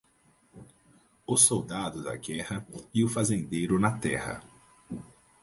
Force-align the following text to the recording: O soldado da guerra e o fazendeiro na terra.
O 1.27 1.37
soldado 1.37 2.01
da 2.03 2.15
guerra 2.15 2.65
e 2.91 3.03
o 3.03 3.07
fazendeiro 3.07 3.77
na 3.79 3.99
terra. 3.99 4.41